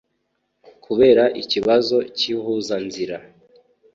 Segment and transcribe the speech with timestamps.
[0.83, 3.17] kubera ikibazo cy’ihuzanzira